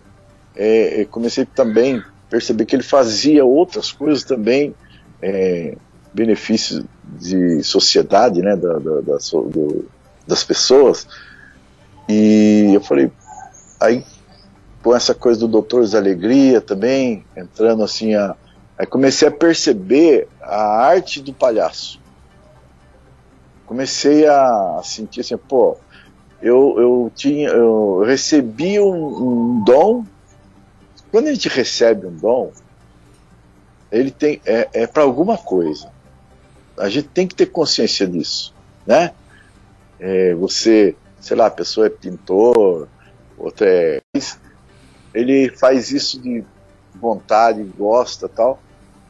é, 0.55 1.01
eu 1.01 1.07
comecei 1.07 1.45
também 1.45 2.03
perceber 2.29 2.65
que 2.65 2.75
ele 2.75 2.83
fazia 2.83 3.43
outras 3.43 3.91
coisas 3.91 4.23
também, 4.23 4.75
é, 5.21 5.75
benefícios 6.13 6.83
de 7.03 7.63
sociedade, 7.63 8.41
né, 8.41 8.55
da, 8.55 8.73
da, 8.73 9.01
da 9.01 9.17
do, 9.17 9.85
das 10.27 10.43
pessoas. 10.43 11.07
E 12.07 12.71
eu 12.73 12.81
falei, 12.81 13.11
aí 13.79 14.03
com 14.81 14.95
essa 14.95 15.13
coisa 15.13 15.39
do 15.41 15.47
Doutores 15.47 15.91
da 15.91 15.99
Alegria 15.99 16.61
também, 16.61 17.25
entrando 17.35 17.83
assim, 17.83 18.15
a, 18.15 18.35
aí 18.77 18.85
comecei 18.85 19.27
a 19.27 19.31
perceber 19.31 20.27
a 20.41 20.85
arte 20.85 21.21
do 21.21 21.33
palhaço. 21.33 21.99
Comecei 23.65 24.25
a 24.25 24.81
sentir 24.83 25.21
assim, 25.21 25.37
pô, 25.37 25.77
eu, 26.41 26.75
eu 26.79 27.11
tinha, 27.13 27.49
eu 27.49 28.03
recebi 28.05 28.79
um, 28.79 29.59
um 29.59 29.63
dom. 29.63 30.05
Quando 31.11 31.27
a 31.27 31.33
gente 31.33 31.49
recebe 31.49 32.07
um 32.07 32.15
dom, 32.15 32.51
ele 33.91 34.11
tem 34.11 34.41
é, 34.45 34.69
é 34.73 34.87
para 34.87 35.03
alguma 35.03 35.37
coisa. 35.37 35.91
A 36.79 36.89
gente 36.89 37.09
tem 37.09 37.27
que 37.27 37.35
ter 37.35 37.47
consciência 37.47 38.07
disso, 38.07 38.53
né? 38.87 39.11
É, 39.99 40.33
você, 40.33 40.95
sei 41.19 41.35
lá, 41.35 41.47
a 41.47 41.51
pessoa 41.51 41.87
é 41.87 41.89
pintor, 41.89 42.87
outra 43.37 43.67
é 43.67 44.01
ele 45.13 45.49
faz 45.57 45.91
isso 45.91 46.21
de 46.21 46.43
vontade, 46.95 47.63
gosta 47.77 48.27
tal, 48.27 48.59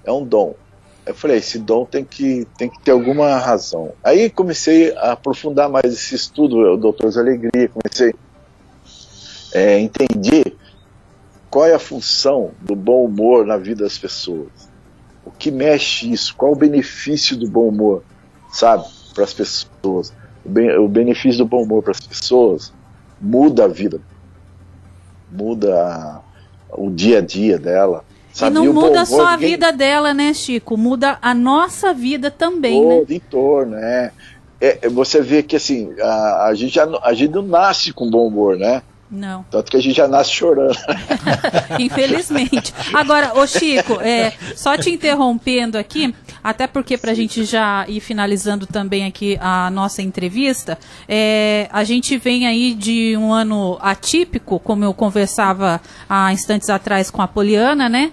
é 0.04 0.12
um 0.12 0.26
dom. 0.26 0.56
Eu 1.06 1.16
falei, 1.16 1.38
esse 1.38 1.58
dom 1.58 1.86
tem 1.86 2.06
que, 2.06 2.46
tem 2.58 2.70
que 2.70 2.80
ter 2.82 2.92
alguma 2.92 3.38
razão. 3.38 3.94
Aí 4.04 4.30
comecei 4.30 4.96
a 4.96 5.14
aprofundar 5.14 5.68
mais 5.68 5.86
esse 5.86 6.16
estudo, 6.16 6.58
o 6.58 6.78
Doutores 6.78 7.18
Alegria, 7.18 7.70
comecei 7.70 8.14
a 9.54 9.58
é, 9.58 9.80
entender 9.80 10.56
qual 11.50 11.66
é 11.66 11.74
a 11.74 11.80
função 11.80 12.52
do 12.62 12.76
bom 12.76 13.06
humor 13.06 13.46
na 13.46 13.58
vida 13.58 13.84
das 13.84 13.98
pessoas. 13.98 14.69
Que 15.40 15.50
mexe 15.50 16.12
isso? 16.12 16.36
Qual 16.36 16.52
o 16.52 16.56
benefício 16.56 17.36
do 17.36 17.50
bom 17.50 17.70
humor, 17.70 18.04
sabe, 18.52 18.86
para 19.16 19.24
as 19.24 19.34
pessoas? 19.34 20.14
O, 20.46 20.50
ben, 20.50 20.78
o 20.78 20.88
benefício 20.88 21.40
do 21.40 21.46
bom 21.46 21.64
humor 21.64 21.82
para 21.82 21.92
as 21.92 22.00
pessoas 22.00 22.72
muda 23.20 23.66
a 23.66 23.68
vida 23.68 24.00
muda 25.32 26.22
o 26.72 26.90
dia 26.90 27.20
a 27.20 27.22
dia 27.22 27.58
dela. 27.58 28.04
Sabe? 28.32 28.52
E 28.52 28.54
não 28.54 28.74
muda 28.74 29.06
só 29.06 29.28
a 29.28 29.32
ninguém... 29.32 29.52
vida 29.52 29.72
dela, 29.72 30.14
né, 30.14 30.34
Chico? 30.34 30.78
Muda 30.78 31.18
a 31.22 31.34
nossa 31.34 31.94
vida 31.94 32.30
também, 32.30 32.80
o 32.80 32.90
né? 32.90 33.06
De 33.06 33.16
entorno, 33.16 33.76
né? 33.76 34.12
É, 34.62 34.90
você 34.90 35.22
vê 35.22 35.42
que 35.42 35.56
assim, 35.56 35.94
a, 36.00 36.48
a, 36.48 36.54
gente 36.54 36.76
já, 36.76 36.88
a 37.02 37.14
gente 37.14 37.32
não 37.32 37.42
nasce 37.42 37.94
com 37.94 38.10
bom 38.10 38.28
humor, 38.28 38.58
né? 38.58 38.82
Não. 39.12 39.44
Tanto 39.50 39.72
que 39.72 39.78
a 39.78 39.82
gente 39.82 39.96
já 39.96 40.08
nasce 40.08 40.32
chorando. 40.32 40.78
Infelizmente. 41.80 42.74
Agora, 42.94 43.34
ô 43.40 43.48
Chico, 43.48 44.00
é, 44.02 44.34
só 44.56 44.78
te 44.78 44.92
interrompendo 44.92 45.78
aqui, 45.78 46.14
até 46.44 46.68
porque 46.68 46.96
para 46.96 47.12
a 47.12 47.16
gente 47.16 47.44
já 47.44 47.86
ir 47.88 48.02
finalizando 48.02 48.68
também 48.68 49.06
aqui 49.06 49.38
a 49.42 49.72
nossa 49.72 50.04
entrevista, 50.04 50.78
é, 51.08 51.68
a 51.72 51.84
gente 51.84 52.18
vem 52.18 52.46
aí 52.46 52.76
de 52.76 53.18
um 53.18 53.34
ano 53.34 53.80
atípico, 53.82 54.60
como 54.60 54.84
eu 54.84 54.94
conversava 54.94 55.82
há 56.08 56.32
instantes 56.32 56.70
atrás 56.70 57.10
com 57.10 57.22
a 57.22 57.28
Poliana, 57.28 57.90
né? 57.90 58.12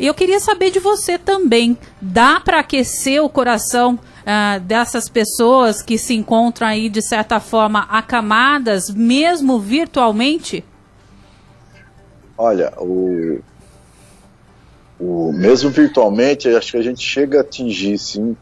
E 0.00 0.06
eu 0.06 0.14
queria 0.14 0.40
saber 0.40 0.72
de 0.72 0.80
você 0.80 1.16
também. 1.18 1.78
Dá 2.00 2.40
para 2.40 2.58
aquecer 2.58 3.22
o 3.22 3.28
coração 3.28 3.96
uh, 4.22 4.60
dessas 4.60 5.08
pessoas 5.08 5.82
que 5.82 5.98
se 5.98 6.14
encontram 6.14 6.66
aí, 6.66 6.88
de 6.88 7.02
certa 7.02 7.40
forma, 7.40 7.80
acamadas, 7.90 8.90
mesmo 8.90 9.58
virtualmente? 9.58 10.64
Olha, 12.36 12.72
o, 12.78 13.40
o 14.98 15.32
mesmo 15.32 15.70
virtualmente, 15.70 16.48
acho 16.48 16.72
que 16.72 16.78
a 16.78 16.82
gente 16.82 17.02
chega 17.02 17.38
a 17.38 17.40
atingir, 17.42 17.98
sim. 17.98 18.36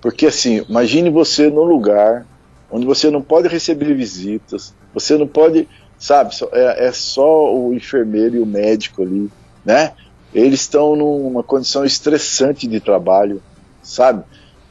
Porque, 0.00 0.26
assim, 0.26 0.64
imagine 0.68 1.10
você 1.10 1.50
num 1.50 1.64
lugar 1.64 2.26
onde 2.70 2.86
você 2.86 3.10
não 3.10 3.20
pode 3.20 3.48
receber 3.48 3.94
visitas, 3.94 4.72
você 4.94 5.18
não 5.18 5.26
pode, 5.26 5.68
sabe, 5.98 6.34
é, 6.52 6.86
é 6.86 6.92
só 6.92 7.52
o 7.54 7.74
enfermeiro 7.74 8.36
e 8.36 8.40
o 8.40 8.46
médico 8.46 9.02
ali, 9.02 9.30
né? 9.64 9.92
Eles 10.32 10.60
estão 10.60 10.94
numa 10.94 11.42
condição 11.42 11.84
estressante 11.84 12.68
de 12.68 12.78
trabalho, 12.78 13.42
sabe? 13.82 14.22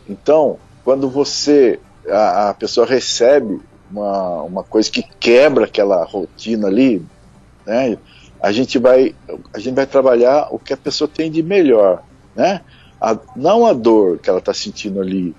Então, 0.09 0.57
quando 0.83 1.07
você, 1.07 1.79
a, 2.09 2.49
a 2.49 2.53
pessoa 2.55 2.85
recebe 2.85 3.61
uma, 3.91 4.41
uma 4.41 4.63
coisa 4.63 4.89
que 4.89 5.03
quebra 5.03 5.65
aquela 5.65 6.03
rotina 6.03 6.67
ali, 6.67 7.05
né? 7.65 7.97
A 8.41 8.51
gente 8.51 8.79
vai, 8.79 9.13
a 9.53 9.59
gente 9.59 9.75
vai 9.75 9.85
trabalhar 9.85 10.47
o 10.51 10.57
que 10.57 10.73
a 10.73 10.77
pessoa 10.77 11.07
tem 11.07 11.29
de 11.29 11.43
melhor, 11.43 12.03
né? 12.35 12.61
A, 12.99 13.17
não 13.35 13.65
a 13.65 13.73
dor 13.73 14.17
que 14.17 14.29
ela 14.29 14.39
está 14.39 14.53
sentindo 14.53 14.99
ali 14.99 15.35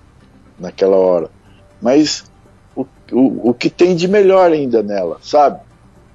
naquela 0.59 0.97
hora, 0.97 1.31
mas 1.81 2.25
o, 2.77 2.87
o, 3.13 3.51
o 3.51 3.55
que 3.55 3.69
tem 3.69 3.97
de 3.97 4.07
melhor 4.07 4.53
ainda 4.53 4.83
nela, 4.83 5.19
sabe? 5.23 5.61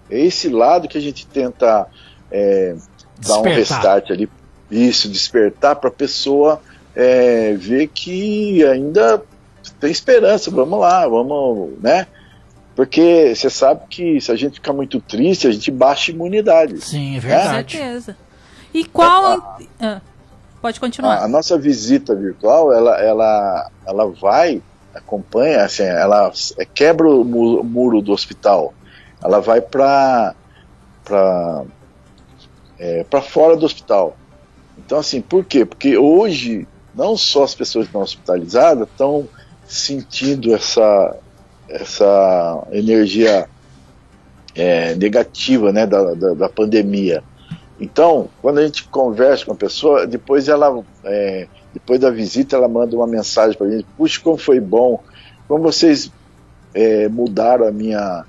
É 0.09 0.19
esse 0.19 0.47
lado 0.47 0.87
que 0.87 0.97
a 0.97 1.01
gente 1.01 1.25
tenta 1.27 1.87
é, 2.31 2.75
dar 3.19 3.39
um 3.39 3.43
restart 3.43 4.11
ali, 4.11 4.29
isso, 4.69 5.09
despertar 5.09 5.75
para 5.75 5.89
a 5.89 5.93
pessoa 5.93 6.61
é, 6.95 7.53
ver 7.53 7.87
que 7.87 8.63
ainda 8.65 9.21
tem 9.79 9.91
esperança, 9.91 10.49
vamos 10.49 10.79
lá, 10.79 11.07
vamos, 11.07 11.71
né? 11.81 12.07
Porque 12.75 13.33
você 13.33 13.49
sabe 13.49 13.81
que 13.89 14.19
se 14.19 14.31
a 14.31 14.35
gente 14.35 14.55
ficar 14.55 14.73
muito 14.73 14.99
triste, 14.99 15.47
a 15.47 15.51
gente 15.51 15.71
baixa 15.71 16.11
a 16.11 16.15
imunidade. 16.15 16.81
Sim, 16.81 17.15
é 17.15 17.19
verdade. 17.19 17.77
Com 17.77 17.83
certeza. 17.83 18.17
E 18.73 18.83
qual. 18.83 19.25
A, 19.25 19.57
ah, 19.79 20.01
pode 20.61 20.79
continuar. 20.79 21.15
A, 21.15 21.23
a, 21.23 21.27
nossa 21.27 21.57
visita 21.57 22.13
virtual, 22.13 22.73
ela, 22.73 23.01
ela, 23.01 23.71
ela 23.87 24.11
vai, 24.11 24.61
acompanha, 24.93 25.63
assim, 25.63 25.83
ela 25.83 26.31
é, 26.57 26.65
quebra 26.65 27.07
o 27.07 27.23
muro, 27.23 28.01
do 28.01 28.11
hospital. 28.11 28.73
Ela 29.23 29.39
vai 29.39 29.61
para 29.61 30.35
para 31.05 31.63
é, 32.77 33.05
para 33.05 33.21
fora 33.21 33.55
do 33.55 33.65
hospital. 33.65 34.17
Então, 34.77 34.99
assim, 34.99 35.21
por 35.21 35.45
quê? 35.45 35.63
Porque 35.65 35.97
hoje 35.97 36.67
não 36.95 37.17
só 37.17 37.43
as 37.43 37.53
pessoas 37.53 37.85
que 37.85 37.89
estão 37.89 38.01
hospitalizadas 38.01 38.87
estão 38.87 39.27
sentindo 39.67 40.53
essa, 40.53 41.15
essa 41.67 42.67
energia 42.71 43.49
é, 44.55 44.95
negativa 44.95 45.71
né, 45.71 45.85
da, 45.85 46.13
da, 46.13 46.33
da, 46.33 46.49
pandemia. 46.49 47.23
Então, 47.79 48.29
quando 48.41 48.59
a 48.59 48.65
gente 48.65 48.85
conversa 48.85 49.45
com 49.45 49.51
a 49.51 49.55
pessoa, 49.55 50.07
depois 50.07 50.47
ela, 50.47 50.81
é, 51.03 51.47
depois 51.73 51.99
da 51.99 52.09
visita, 52.09 52.55
ela 52.55 52.69
manda 52.69 52.95
uma 52.95 53.07
mensagem 53.07 53.57
para 53.57 53.67
a 53.67 53.71
gente: 53.71 53.85
puxa, 53.97 54.21
como 54.23 54.37
foi 54.37 54.61
bom, 54.61 55.03
como 55.47 55.63
vocês 55.63 56.09
é, 56.73 57.09
mudaram 57.09 57.67
a 57.67 57.71
minha, 57.71 58.23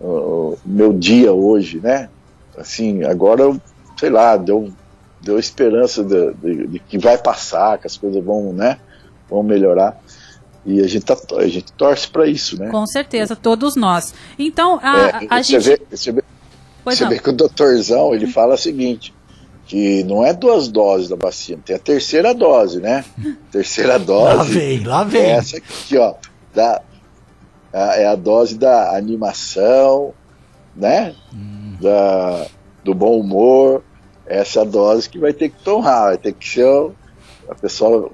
o 0.00 0.58
meu 0.64 0.92
dia 0.92 1.32
hoje, 1.32 1.78
né? 1.80 2.08
Assim, 2.58 3.04
agora, 3.04 3.56
sei 3.96 4.10
lá, 4.10 4.36
deu 4.36 4.72
deu 5.20 5.38
esperança 5.38 6.02
de, 6.02 6.32
de, 6.34 6.66
de, 6.66 6.78
que 6.78 6.98
vai 6.98 7.18
passar, 7.18 7.78
que 7.78 7.86
as 7.86 7.96
coisas 7.96 8.22
vão, 8.24 8.52
né, 8.52 8.78
vão 9.28 9.42
melhorar. 9.42 10.00
E 10.64 10.80
a 10.80 10.86
gente, 10.86 11.04
tá, 11.04 11.16
a 11.38 11.48
gente 11.48 11.72
torce 11.72 12.08
para 12.08 12.26
isso, 12.26 12.58
né? 12.58 12.68
Com 12.68 12.86
certeza, 12.86 13.34
todos 13.34 13.76
nós. 13.76 14.12
Então, 14.38 14.78
a, 14.82 14.98
é, 14.98 15.26
a 15.30 15.42
você 15.42 15.58
gente. 15.58 15.64
Vê, 15.64 15.82
você 15.90 16.12
vê, 16.12 16.24
você 16.84 17.08
vê 17.08 17.18
que 17.18 17.30
o 17.30 17.32
doutorzão 17.32 18.14
ele 18.14 18.26
fala 18.26 18.54
o 18.54 18.58
seguinte: 18.58 19.14
que 19.66 20.04
não 20.04 20.24
é 20.24 20.34
duas 20.34 20.68
doses 20.68 21.08
da 21.08 21.16
vacina, 21.16 21.62
tem 21.64 21.76
a 21.76 21.78
terceira 21.78 22.34
dose, 22.34 22.80
né? 22.80 23.04
Terceira 23.50 23.98
dose. 23.98 24.36
lá 24.36 24.42
vem, 24.42 24.84
lá 24.84 25.04
vem. 25.04 25.22
É 25.22 25.30
essa 25.30 25.56
aqui, 25.56 25.96
ó. 25.96 26.14
Da, 26.54 26.82
a, 27.72 27.96
é 27.96 28.06
a 28.06 28.14
dose 28.14 28.58
da 28.58 28.96
animação, 28.96 30.12
né? 30.76 31.14
Hum. 31.32 31.76
Da, 31.80 32.46
do 32.84 32.94
bom 32.94 33.18
humor, 33.18 33.82
essa 34.30 34.64
dose 34.64 35.08
que 35.08 35.18
vai 35.18 35.32
ter 35.32 35.48
que 35.48 35.62
tomar, 35.62 36.06
vai 36.06 36.18
ter 36.18 36.32
que 36.32 36.48
ser 36.48 36.90
a 37.48 37.54
pessoa 37.54 38.10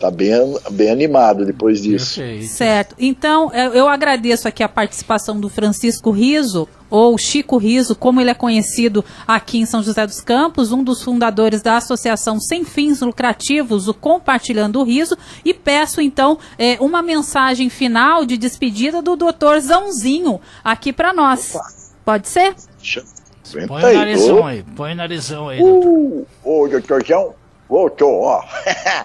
tá 0.00 0.10
bem, 0.10 0.30
bem 0.72 0.90
animado 0.90 1.44
depois 1.44 1.82
disso. 1.82 2.16
Perfeito. 2.16 2.52
Certo. 2.52 2.94
Então, 2.98 3.52
eu 3.52 3.88
agradeço 3.88 4.48
aqui 4.48 4.62
a 4.62 4.68
participação 4.68 5.38
do 5.38 5.48
Francisco 5.48 6.10
Riso, 6.10 6.68
ou 6.90 7.16
Chico 7.16 7.56
Riso, 7.56 7.94
como 7.94 8.20
ele 8.20 8.30
é 8.30 8.34
conhecido 8.34 9.04
aqui 9.26 9.58
em 9.58 9.66
São 9.66 9.82
José 9.82 10.06
dos 10.06 10.20
Campos, 10.20 10.72
um 10.72 10.82
dos 10.82 11.02
fundadores 11.02 11.62
da 11.62 11.76
Associação 11.76 12.38
Sem 12.40 12.64
Fins 12.64 13.00
Lucrativos, 13.00 13.88
o 13.88 13.94
Compartilhando 13.94 14.80
o 14.80 14.84
Riso, 14.84 15.16
e 15.44 15.52
peço 15.54 16.00
então 16.00 16.38
é, 16.58 16.76
uma 16.80 17.02
mensagem 17.02 17.68
final 17.68 18.24
de 18.24 18.36
despedida 18.36 19.00
do 19.00 19.16
doutor 19.16 19.60
Zãozinho 19.60 20.40
aqui 20.62 20.92
para 20.92 21.12
nós. 21.12 21.54
Opa. 21.54 21.64
Pode 22.04 22.28
ser? 22.28 22.54
Põe 23.68 23.84
o 23.84 23.94
narizão 23.94 24.46
aí, 24.46 24.62
põe 24.62 24.92
o 24.92 24.96
narizão 24.96 25.48
aí. 25.48 25.60
Uh, 25.62 26.26
ô, 26.42 26.66
doutorzão, 26.66 27.34
voltou, 27.68 28.22
ó. 28.22 28.42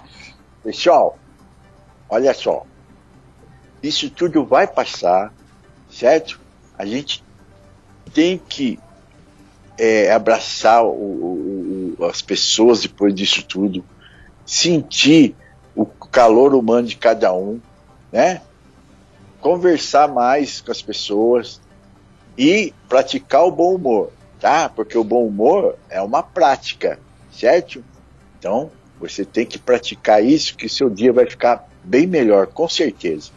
Pessoal, 0.64 1.18
olha 2.08 2.32
só. 2.32 2.64
Isso 3.82 4.10
tudo 4.10 4.44
vai 4.44 4.66
passar, 4.66 5.32
certo? 5.90 6.40
A 6.76 6.84
gente 6.86 7.22
tem 8.12 8.38
que 8.38 8.78
é, 9.78 10.12
abraçar 10.12 10.84
o, 10.84 11.96
o, 11.98 12.04
as 12.04 12.20
pessoas 12.20 12.82
depois 12.82 13.14
disso 13.14 13.42
tudo, 13.46 13.84
sentir 14.44 15.34
o 15.74 15.86
calor 15.86 16.54
humano 16.54 16.86
de 16.86 16.96
cada 16.96 17.32
um, 17.32 17.60
né? 18.12 18.42
Conversar 19.40 20.08
mais 20.08 20.60
com 20.60 20.70
as 20.70 20.82
pessoas 20.82 21.60
e 22.36 22.74
praticar 22.88 23.44
o 23.44 23.50
bom 23.50 23.74
humor, 23.74 24.12
tá? 24.40 24.68
Porque 24.68 24.96
o 24.96 25.04
bom 25.04 25.26
humor 25.26 25.76
é 25.88 26.00
uma 26.00 26.22
prática, 26.22 26.98
certo? 27.30 27.84
Então, 28.38 28.70
você 28.98 29.24
tem 29.24 29.46
que 29.46 29.58
praticar 29.58 30.24
isso 30.24 30.56
que 30.56 30.68
seu 30.68 30.88
dia 30.88 31.12
vai 31.12 31.26
ficar 31.26 31.68
bem 31.84 32.06
melhor, 32.06 32.46
com 32.46 32.68
certeza. 32.68 33.30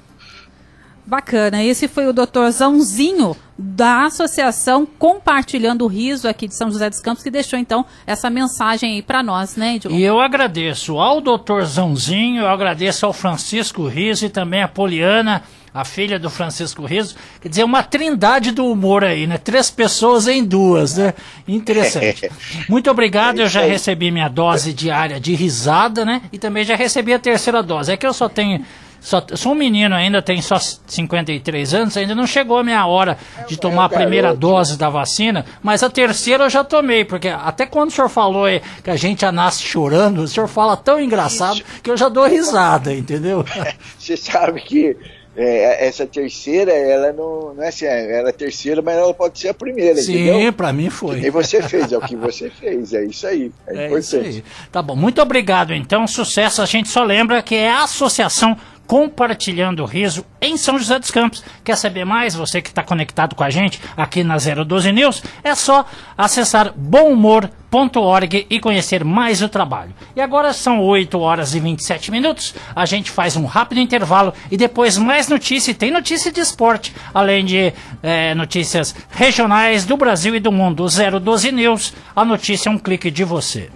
Bacana. 1.06 1.62
Esse 1.62 1.90
foi 1.90 2.08
o 2.08 2.14
doutor 2.14 2.50
Zãozinho 2.50 3.36
da 3.58 4.06
Associação 4.06 4.86
Compartilhando 4.86 5.84
o 5.84 5.88
Riso 5.88 6.30
aqui 6.30 6.48
de 6.48 6.56
São 6.56 6.72
José 6.72 6.90
dos 6.90 7.02
Campos, 7.02 7.22
que 7.22 7.30
deixou 7.30 7.60
então 7.60 7.86
essa 8.08 8.30
mensagem 8.30 8.96
aí 8.96 9.02
para 9.02 9.22
nós, 9.22 9.58
né, 9.58 9.76
Edilon? 9.76 9.96
E 9.96 10.02
eu 10.02 10.22
agradeço 10.22 10.98
ao 10.98 11.20
doutor 11.20 11.66
Zãozinho, 11.66 12.44
eu 12.44 12.48
agradeço 12.48 13.06
ao 13.06 13.12
Francisco 13.12 13.86
Riso 13.86 14.26
e 14.26 14.30
também 14.30 14.64
a 14.64 14.68
Poliana, 14.68 15.44
a 15.74 15.84
filha 15.84 16.20
do 16.20 16.30
Francisco 16.30 16.86
Riso. 16.86 17.16
Quer 17.42 17.50
dizer, 17.50 17.64
uma 17.64 17.82
trindade 17.82 18.52
do 18.52 18.66
humor 18.66 19.04
aí, 19.04 19.26
né? 19.26 19.38
Três 19.38 19.72
pessoas 19.72 20.28
em 20.28 20.44
duas, 20.44 20.98
né? 20.98 21.14
Interessante. 21.48 22.30
Muito 22.70 22.90
obrigado, 22.92 23.40
eu 23.40 23.48
já 23.48 23.62
recebi 23.62 24.12
minha 24.12 24.30
dose 24.30 24.74
diária 24.74 25.20
de 25.20 25.34
risada, 25.34 26.06
né? 26.06 26.22
E 26.32 26.38
também 26.38 26.64
já 26.64 26.76
recebi 26.76 27.14
a 27.14 27.20
terceira 27.20 27.64
dose. 27.64 27.92
É 27.92 27.98
que 27.98 28.06
eu 28.06 28.14
só 28.14 28.30
tenho 28.30 28.64
só, 29.04 29.22
sou 29.36 29.52
um 29.52 29.56
menino 29.56 29.94
ainda, 29.94 30.22
tenho 30.22 30.42
só 30.42 30.58
53 30.58 31.74
anos, 31.74 31.98
ainda 31.98 32.16
não 32.16 32.26
chegou 32.26 32.58
a 32.58 32.64
minha 32.64 32.86
hora 32.86 33.18
de 33.50 33.58
tomar 33.58 33.86
a 33.86 33.90
primeira 33.90 34.34
dose 34.34 34.78
da 34.78 34.90
vacina, 34.90 35.46
mas 35.62 35.84
a 35.84 35.90
terceira 35.90 36.46
eu 36.46 36.50
já 36.50 36.64
tomei, 36.64 37.04
porque 37.04 37.28
até 37.28 37.66
quando 37.66 37.90
o 37.90 37.92
senhor 37.92 38.08
falou 38.08 38.46
que 38.82 38.90
a 38.90 38.96
gente 38.96 39.20
já 39.20 39.32
nasce 39.32 39.62
chorando, 39.62 40.20
o 40.20 40.28
senhor 40.28 40.48
fala 40.48 40.78
tão 40.78 41.02
engraçado 41.02 41.62
que 41.84 41.92
eu 41.92 41.98
já 41.98 42.08
dou 42.08 42.26
risada, 42.26 42.94
entendeu? 42.94 43.44
Você 44.00 44.16
sabe 44.16 44.62
que 44.62 44.96
é, 45.36 45.88
essa 45.88 46.06
terceira, 46.06 46.72
ela 46.72 47.12
não, 47.12 47.54
não 47.54 47.64
é 47.64 47.70
assim, 47.70 47.86
ela 47.86 48.28
é 48.28 48.30
a 48.30 48.34
terceira, 48.34 48.82
mas 48.82 48.96
ela 48.96 49.14
pode 49.14 49.40
ser 49.40 49.50
a 49.50 49.54
primeira, 49.54 50.00
Sim, 50.02 50.52
para 50.52 50.72
mim 50.72 50.90
foi. 50.90 51.22
E 51.22 51.30
você 51.30 51.62
fez, 51.62 51.92
é 51.92 51.98
o 51.98 52.02
que 52.02 52.16
você 52.16 52.50
fez, 52.50 52.94
é 52.94 53.04
isso 53.06 53.26
aí, 53.26 53.52
é, 53.68 53.76
é 53.76 53.88
importante. 53.88 54.00
Isso 54.00 54.18
aí. 54.18 54.44
Tá 54.72 54.82
bom, 54.82 54.96
muito 54.96 55.22
obrigado 55.22 55.74
então, 55.74 56.06
sucesso, 56.08 56.62
a 56.62 56.66
gente 56.66 56.90
só 56.90 57.04
lembra 57.04 57.42
que 57.42 57.56
é 57.56 57.70
a 57.70 57.84
Associação 57.84 58.56
compartilhando 58.88 59.86
riso 59.86 60.26
em 60.42 60.58
São 60.58 60.78
José 60.78 61.00
dos 61.00 61.12
Campos. 61.12 61.44
Quer 61.64 61.76
saber 61.78 62.06
mais? 62.06 62.36
Você 62.36 62.62
que 62.62 62.70
está 62.70 62.84
conectado 62.84 63.36
com 63.36 63.44
a 63.44 63.50
gente 63.50 63.80
aqui 63.96 64.24
na 64.24 64.38
012 64.38 64.92
News, 64.92 65.24
é 65.44 65.56
só 65.56 65.86
acessar 66.18 66.74
bomhumor.org 66.76 68.48
e 68.50 68.60
conhecer 68.60 69.04
mais 69.04 69.42
o 69.42 69.50
trabalho. 69.50 69.94
E 70.16 70.22
agora 70.22 70.54
são 70.54 70.82
8 70.82 71.18
horas 71.20 71.56
e 71.56 71.60
27 71.60 72.12
minutos. 72.12 72.54
A 72.76 72.86
gente 72.86 73.10
faz 73.10 73.36
um 73.36 73.46
rápido 73.46 73.80
intervalo 73.80 74.34
e 74.52 74.58
depois 74.58 74.98
mais 74.98 75.28
notícia. 75.28 75.74
Tem 75.74 75.92
notícia 75.92 76.32
de 76.32 76.40
esporte, 76.40 76.94
além 77.14 77.46
de 77.46 77.74
é, 78.02 78.36
notícias 78.36 78.96
regionais 79.12 79.86
do 79.86 79.98
Brasil 79.98 80.36
e 80.36 80.40
do 80.40 80.52
mundo. 80.52 80.86
012 80.88 81.52
News, 81.52 81.94
a 82.16 82.26
notícia 82.26 82.70
é 82.70 82.72
um 82.72 82.78
clique 82.78 83.10
de 83.10 83.24
você. 83.24 83.70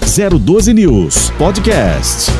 012 0.00 0.72
News 0.72 1.30
Podcast. 1.30 2.30